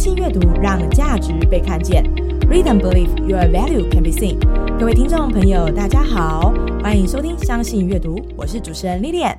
[0.00, 2.02] 信阅读，让价值被看见。
[2.48, 4.38] Read and believe your value can be seen。
[4.78, 9.36] 各位听众朋友，大家好，欢迎收听《相信阅读》，我是主持人 Lilian。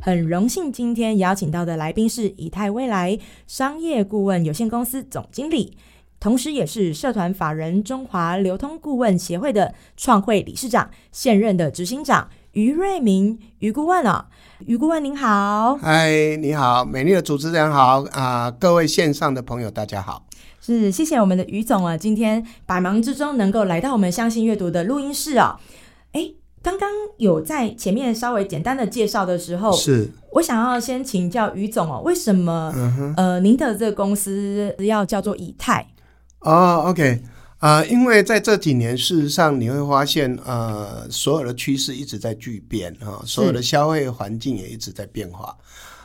[0.00, 3.18] 很荣幸今天邀请到的来宾是以太未来
[3.48, 5.76] 商业顾问有限公司总经理，
[6.20, 14.28] 同时也是社团法人中华流通顾问协会的创会理事长，现任的执行长于瑞明于顾问啊。
[14.64, 20.24] 于顾问您好，嗨，你好，美丽的主持人好啊，各位线上的朋友大家好，
[20.62, 25.60] 是谢谢我们的于总啊，今天百忙之中能够来到我们相信阅读的录音室啊，
[26.12, 26.88] 哎，刚刚
[27.18, 32.72] 有在前面稍微简单的介绍的时候，是我想要先请教于总哦，为什么
[33.18, 35.86] 呃您的这个公司要叫做以太？
[36.40, 37.20] 哦，OK。
[37.66, 45.52] 啊，因为在这几年，事实上你会发现，呃，所有的趋势一直在巨变啊，所有的消费环境也一直在变化。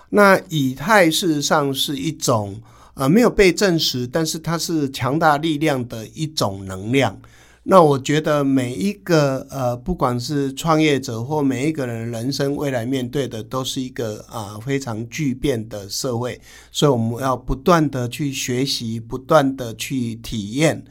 [0.09, 2.59] 那以太事实上是一种
[2.95, 7.15] 呃没有被证实，但是它是强大力量的一种能量。
[7.61, 20.83] 那我觉得每一个呃，不管是创业者或每一个人人生未来面对的，都是一个啊非常巨变的社会，所以我们要不断的去学习，不断的去体验。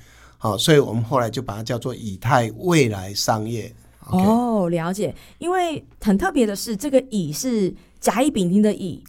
[0.43, 3.71] 好，所以我们后来就把它叫做以太未来商业。
[4.09, 5.15] 哦，了解。
[5.37, 9.05] 因为很特别的是，这个“乙”是甲乙丙丁的“乙”，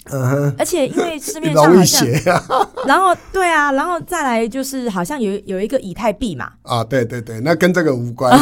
[0.60, 2.06] 而且因为市面上 好像，
[2.86, 6.52] 然后对啊，然后再来就是好像有有一个以太币嘛。
[6.64, 8.38] 啊，对对对，那跟这个无关。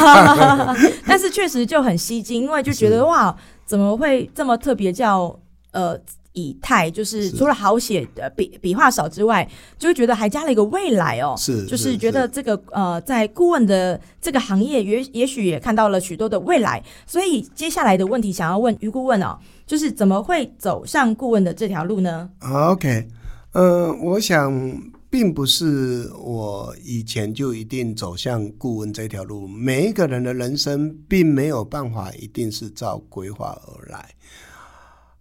[1.05, 3.33] 但是确实就很吸睛，因为就觉得哇，
[3.67, 5.39] 怎么会这么特别叫
[5.73, 5.95] 呃？
[6.33, 16.83] 以太就是除了好写的笔笔画少之外，就会觉得还加了一个未来哦，是，就是觉得这个呃，在顾问的这个行业，也也许也看到了许多的未来。
[17.05, 23.07] 所以接下来的问题想要问于顾问哦，就是怎么会走上顾问的这条路呢？OK，
[23.53, 34.13] 呃，我想并不是我以前就一定走向顾问这条路，每一个人的人生并没有办法一定是照规划而来。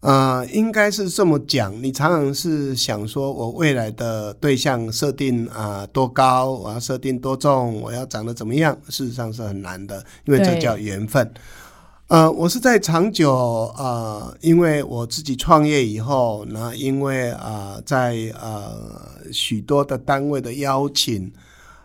[0.00, 1.74] 呃，应该是这么讲。
[1.82, 8.78] 你常常是想说，我未来的对象设定啊多高，我要设定多重，我要长得怎么样？
[8.88, 11.28] 事实上是很难的，因为这叫缘分。
[12.06, 13.32] 呃，我是在长久
[13.76, 18.72] 呃，因为我自己创业以后，那因为啊，在呃
[19.32, 21.32] 许多的单位的邀请。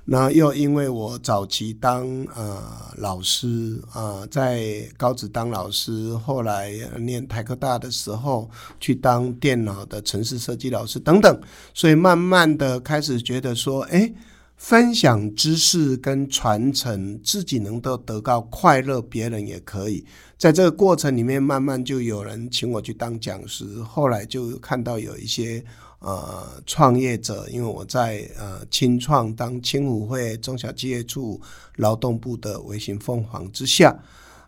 [0.05, 2.05] 那又因为我早期当
[2.35, 2.61] 呃
[2.97, 8.49] 老师啊，在高职当老师，后来念台科大的时候
[8.81, 11.41] 去当电脑的城市设计老师等等，
[11.73, 14.13] 所以慢慢的开始觉得说，哎，
[14.57, 20.05] 分享知识跟传承，自己能够得到快乐，别人也可以。
[20.37, 25.63] 在这个过程里面，慢慢就有人请我去当讲师，后来就看到有一些。
[26.03, 31.39] 呃，创业者，因为我在呃青创当青舞会中小企业处
[31.77, 33.97] 劳动部的微型凤凰之下，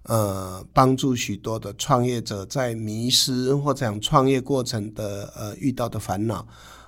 [0.03, 6.45] 呃，帮助许多的创业者在迷失或者讲创业过程的呃遇到的烦恼，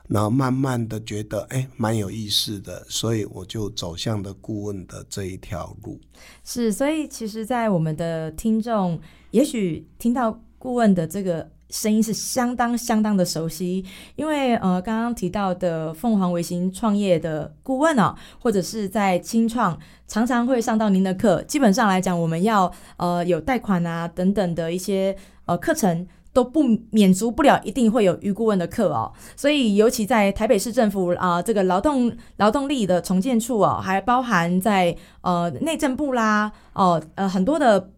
[0.10, 5.98] 然后慢慢的觉得哎蛮有意思的，所以我就走向了顾问的这一条路。
[6.44, 9.00] 是，所以其实，在我们的听众，
[9.32, 11.50] 也许听到顾问的这个。
[11.70, 13.84] 声音是相当相当的熟悉，
[14.16, 19.78] 因为呃，刚刚提到的凤凰微型创业的顾问哦，或者是在清创
[20.08, 21.42] 常常会上到您的课。
[21.44, 29.12] 基本上来讲，我们要呃有贷款啊等等的一些呃课程都不免足不了，一定会有余顾问的课哦。
[29.36, 37.92] 所以，尤其在台北市政府啊，这个劳动劳动力的重建处哦，还包含在呃内政部啦哦呃很多的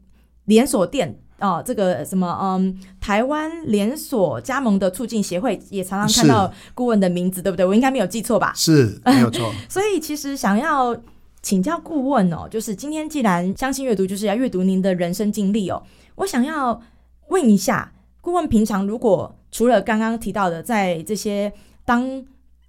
[0.45, 1.19] 连锁店。
[1.39, 7.65] 哦，这个什么，嗯，台湾连锁加盟的促进协会也常常看到顾问的名字，对不对？
[7.65, 8.53] 我应该没有记错吧？
[8.55, 9.51] 是，没有错。
[9.69, 10.95] 所以其实想要
[11.41, 15.81] 请教顾问哦，就是今天既然相信阅读就是要阅读您的人生经历哦，
[16.15, 16.81] 我想要
[17.29, 21.51] 问一下，顾问平常如果除了刚刚提到的在这些
[21.85, 22.23] 当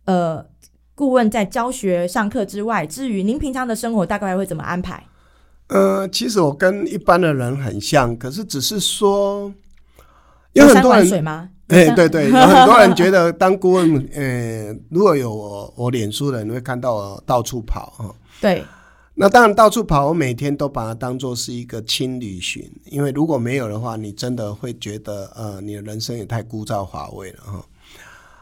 [0.05, 0.46] 呃
[0.94, 5.02] 顾问在教学上课之外，至于您平常的生活大概会怎么安排？
[5.70, 9.52] 呃，其实我跟一般的人很像，可是只是说
[10.52, 11.49] 有很多人吗？
[11.69, 18.11] 哎，对对， 有很多人觉得当顾问，呃，如果有我我脸书的人会看到我到处跑啊。
[18.40, 18.64] 对，
[19.14, 27.64] 那当然到处跑，我每天都把它当做是一个轻旅行，因为如果没有的话，你真的会觉得呃，你的人生也太枯燥乏味了哈。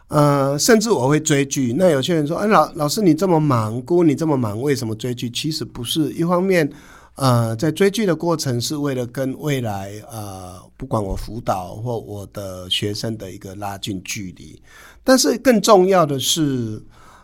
[0.09, 1.75] 呃，甚至我会追剧。
[1.77, 5.29] 那有些人说，哎，老老师你这么忙，顾问你这么忙，为什么追剧？
[5.29, 6.67] 其实不是一方面。
[7.19, 14.63] 呃，在追剧的过程是为了跟未来呃，不管我辅导或我的学生的一个拉近距离，
[15.03, 16.81] 但是更重要的是，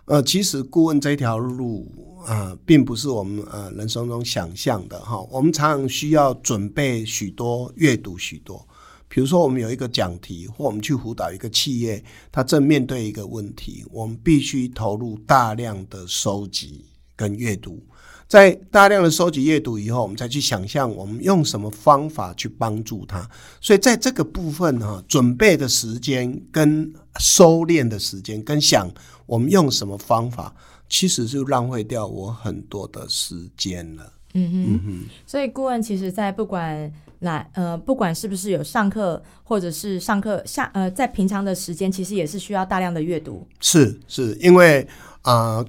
[0.06, 1.87] 呃，其实顾问这条路
[2.26, 5.20] 啊，并不是我们呃人生中想象的哈。
[5.31, 8.67] 我们常常需要准备许多、阅读许多。
[9.06, 12.02] 比如说，我们有一个讲题，或我们去辅导一个企业，
[12.32, 17.81] 它正面对一个问题，我们必须投入大量的收集跟阅读。
[18.26, 23.29] 在大量的收集阅读以后，我们再去想象我们用什么方法去帮助他。
[23.61, 28.91] 所以在这个部分哈，准备的时间跟收敛的时间，跟想
[29.26, 30.55] 我们用什么方法，
[30.88, 34.12] 其实就浪费掉我很多的时间了。
[34.32, 43.47] 嗯哼，所以顾问其实，在不管来呃，不管是不是有上课，或者是上课下呃，在平常的时间，其实也是需要大量的阅读。
[43.61, 44.88] 是是，因为
[45.23, 45.59] 啊。
[45.59, 45.67] 呃，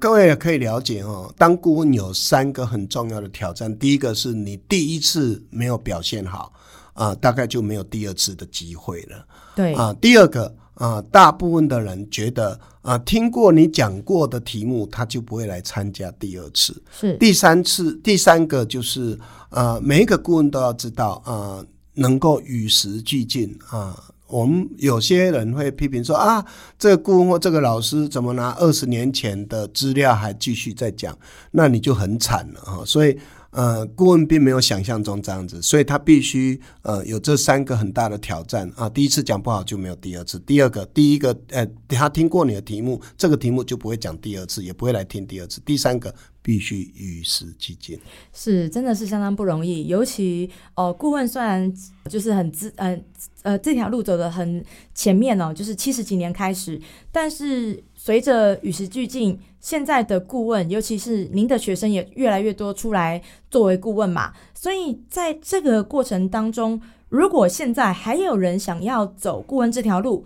[0.00, 1.32] 各位也可以了解哦。
[1.38, 6.52] 当顾问有三个很重要的挑战，第一个是你第一次没有表现好，
[6.94, 9.24] 啊，大概就没有第二次的机会了。
[9.54, 16.82] 对啊，第二个啊，大部分的人觉得啊，听过你讲过的题目，他就不会来参加第二次。
[16.90, 19.16] 是第三次，第三个就是
[19.50, 21.64] 呃，每一个顾问都要知道啊，
[21.94, 23.96] 能够与时俱进啊。
[24.28, 26.44] 我们有些人会批评说啊，
[26.78, 31.18] 这个顾问或这个老师怎么拿二十年前的资料还继续在讲，
[31.50, 32.84] 那你就很惨了哈。
[32.84, 33.18] 所以。
[33.50, 38.86] 呃，顾问并没有想象中这样子，所以他必须呃有这三个很大的挑战啊。
[38.90, 45.62] 第一次讲不好就没有第二次，第二个，第一个呃他听过你的题目，这个题目就不会讲第二次，也不会来听第二次。
[45.64, 47.98] 第三个必须与时俱进，
[48.32, 49.86] 是真的是相当不容易。
[49.86, 51.72] 尤其哦，顾问虽然
[52.08, 52.98] 就是很资呃
[53.42, 54.64] 呃这条路走的很
[54.94, 56.80] 前面哦，就是七十几年开始，
[57.12, 57.82] 但是。
[58.00, 63.20] 随着与时俱进，现在的顾问，尤其是您的学生也越来越多出来
[63.50, 64.32] 作为顾问嘛。
[64.54, 70.24] 所以在这个过程当中，如果现在还有人想要走顾问这条路，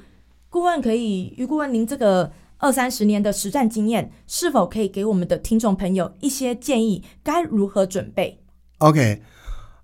[0.51, 2.31] 顾问可以，于顾问您这个
[2.63, 8.41] 二三十年的实战经验，是否可以给我们的听众朋友一些建议，该如何准备
[8.79, 9.21] ？OK，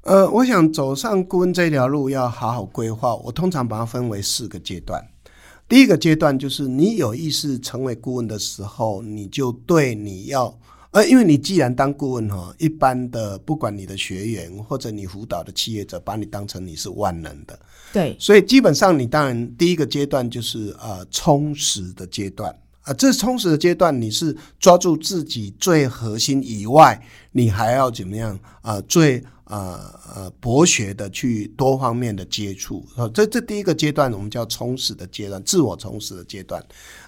[0.02, 5.04] 呃，我想走上顾问这条路要好好规划，我通常把它分为四个阶段。
[5.68, 10.56] 第一个阶段就是你有意识成为顾问的时候，你就对你要，
[10.92, 17.58] 呃，因为你既然当顾问哈，一般的不管你的学员或者你辅导的企业者，把你当成你是万能的，
[17.92, 22.56] 对，所以基本上你当然第一个阶段就是呃充实的阶段
[22.88, 26.98] 啊，这充实的阶段你是抓住自己最核心以外，
[27.32, 28.80] 你还要怎么样啊？
[28.88, 29.78] 最呃
[30.14, 36.64] 呃，博学的去多方面的接触啊，这这第一个阶段我们叫充实的阶段，自我充实的阶段。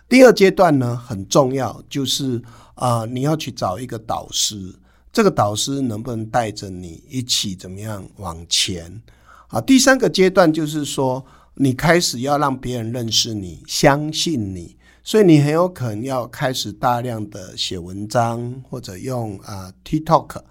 [0.07, 2.43] 第二阶段呢很重要，就是
[2.75, 4.75] 啊你要去找一个导师，
[5.11, 9.01] 这个导师能不能带着你一起怎么样往前？
[9.49, 11.25] 啊，第三个阶段就是说
[11.55, 20.43] 你开始要让别人认识你，相信你，所以你很有可能要开始大量的写文章，或者用啊 TikTok。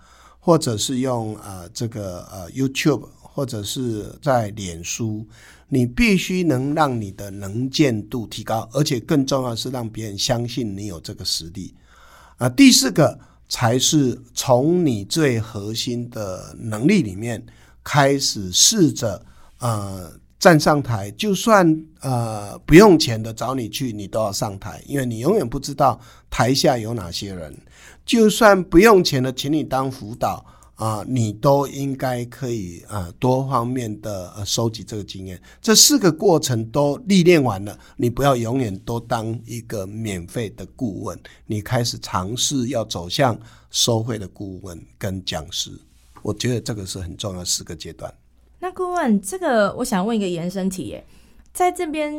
[0.42, 5.28] 或者是用呃这个呃 YouTube，或者是在脸书，
[5.68, 11.75] 你必须能让你的能见度提高，而且更重要是让别人相信你有这个实力。
[12.38, 13.19] 啊，第四个
[13.50, 17.46] 才是从你最核心的能力里面
[17.84, 19.24] 开始试着
[19.60, 27.55] 呃站上台，就算呃不用钱的找你去，你都要上台，因为你永远不知道台下有哪些人。
[28.05, 30.43] 就算不用钱的，请你当辅导
[30.75, 35.39] 啊，你都应该可以啊，多方面的呃收集这个经验。
[35.62, 43.38] 这四个过程都历练完了，你不要永远都当一个免费的顾问，你开始尝试要走向
[43.69, 45.69] 收费的顾问跟讲师。
[46.24, 48.12] 我觉得这个是很重要四个阶段。
[48.60, 51.06] 那顾问，这个我想问一个延伸题，耶，
[51.54, 52.12] 在这边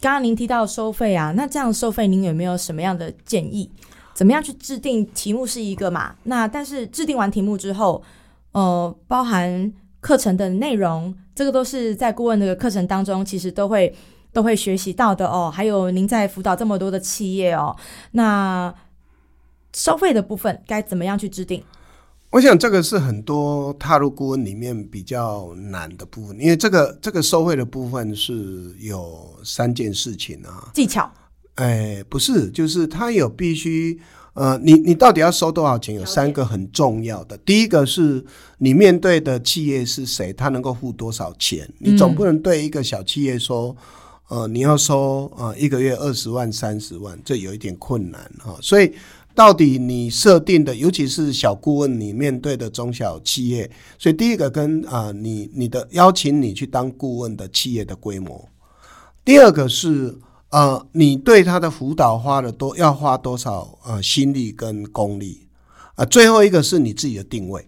[0.00, 3.70] 刚刚您提到收费啊，那这样收费您有没有什么样的建议？
[4.14, 6.14] 怎么样去制定题目是一个嘛？
[6.24, 8.02] 那但是制定完题目之后，
[8.52, 13.94] 呃，包含课程的内容，这个都是在顾问的课程当中，其实都会
[14.32, 15.50] 都会学习到的哦。
[15.52, 17.74] 还有您在辅导这么多的企业哦，
[18.12, 18.72] 那
[19.72, 21.62] 收费的部分该怎么样去制定？
[22.30, 31.10] 我想这个是很多踏入顾问里面比较难的部分，因为这个这个收费的部分是有三件事情啊，技巧。
[31.56, 34.00] 哎，不是，就是他有必须，
[34.34, 35.94] 呃，你你到底要收多少钱？
[35.96, 37.36] 有三个很重要的。
[37.38, 38.24] 第一个是
[38.58, 41.68] 你面对的企业是谁，他能够付多少钱？
[41.78, 43.76] 你总不能对一个小企业说，
[44.28, 48.56] 呃，你要收呃一个月二十万、三十万，这有一点困难哈。
[48.62, 48.94] 所以，
[49.40, 58.46] 到底你设定的，尤其是小顾问，你面对的中小企业，所以第一个跟啊，你你的邀请你去当顾问的企业的规模，
[59.24, 60.18] 第二个是。
[60.50, 65.46] 呃，你对他的辅导花了多要花多少呃心力跟功力。
[65.94, 67.64] 啊、最后一个是你自己的定位，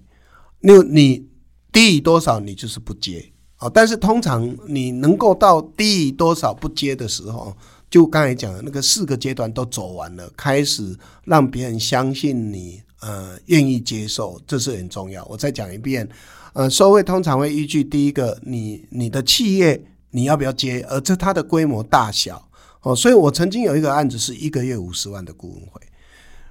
[0.62, 1.29] 你你
[1.71, 3.33] 低于多少你就是不接。
[3.59, 7.57] 啊、但是通常你能够到低于多少不接的时候，
[7.92, 15.22] 就刚才讲的那个四个阶段都走完了，开始让别人相信你，呃，愿意接受，这是很重要。
[15.26, 16.08] 我再讲一遍，
[16.54, 19.78] 呃，收费通常会依据第一个，你你的企业
[20.11, 22.49] 你要不要接，而这它的规模大小
[22.80, 22.96] 哦。
[22.96, 25.87] 所以我曾经有一个案子是一个月五十万的顾问费，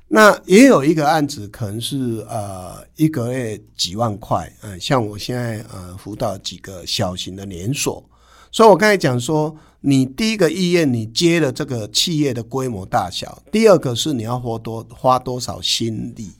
[0.09, 8.07] 那也有一个案子可能是呃一个月几万块，嗯、像我现在呃辅导几个小型的连锁，
[8.51, 16.31] 所以我刚才讲说，你第一个意愿你接了这个企业的规模大小，第二个是你要花多花多少心力。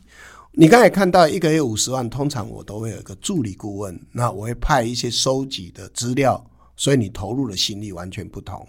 [0.53, 6.45] 你刚才看到一个月五十万，通常我都会有一个助理顾问，那我会派一些收集的资料，
[6.75, 8.67] 所以你投入的心力完全不同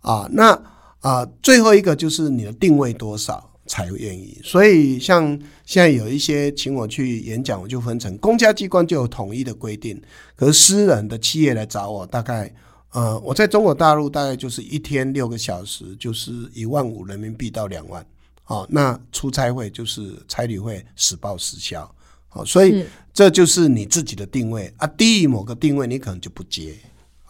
[0.00, 0.26] 啊。
[0.32, 0.58] 那
[1.00, 4.40] 啊，最后一个就是你的定位多少才愿意。
[4.42, 10.00] 所以像现在有一些请我去演讲，我就分成公家机关就有统一的规定，
[10.36, 12.54] 可是私人的企业来找我，大概
[12.92, 18.04] 呃，我在中国大陆大概就是一天六个小时，就是一万五人民币到两万。
[18.42, 21.88] 好、那出差会就是差旅会实报实销。
[22.28, 24.86] 好、所以这就是你自己的定位啊。
[24.86, 26.76] 低于某个定位，你可能就不接。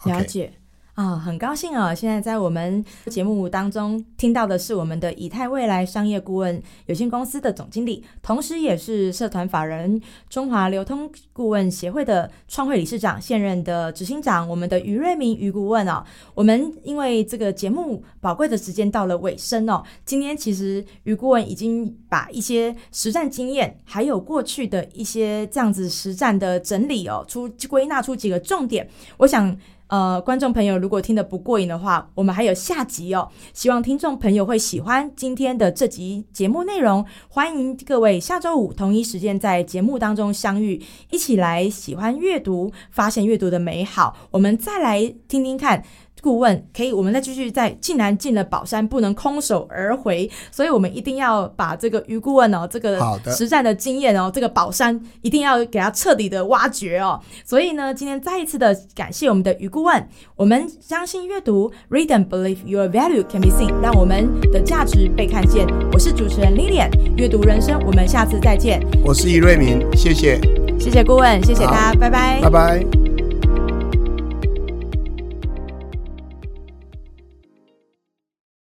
[0.05, 0.51] 了解
[0.93, 1.95] 啊，很高兴哦！
[1.95, 16.03] 现在在我们节目当中听到的是我们的以太未来商业顾问有限公司的总经理，同时也是社团法人中华流通顾问协会的创会理事长，现任的执行长，我们的于瑞明于顾问哦。
[16.35, 29.57] 我们因为这个节目宝贵的时间到了尾声哦，今天其实于顾问已经把一些实战经验，还有过去的一些这样子实战的整理哦，出归纳出几个重点，我想。
[29.91, 33.27] 呃，观众朋友如果听得不过瘾的话，我们还有下集哦。
[33.53, 37.05] 希望听众朋友会喜欢今天的这集节目内容。
[37.27, 44.15] 欢迎各位下周五同一时间在节目当中相遇，一起来喜欢阅读，发现阅读的美好。
[44.31, 45.83] 我们再来听听看。
[46.21, 52.99] 顾问可以，我们再继续在，既然进了宝山，不能空手而回，所以我们一定要把这个于顾问哦，这个
[53.35, 57.19] 实战的经验哦，这个宝山一定要给他彻底的挖掘哦。
[57.43, 65.65] 所以呢，今天再一次的感谢我们的于顾问，我们相信阅读，read and believe your value can be seen，让我们的价值被看见。
[65.91, 68.79] 我是主持人 Lilian，阅读人生，我们下次再见。
[69.03, 70.39] 我是易瑞明，谢谢，
[70.79, 73.10] 谢谢顾问，谢谢大家，拜拜拜拜。